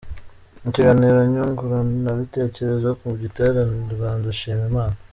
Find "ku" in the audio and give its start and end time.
2.99-3.07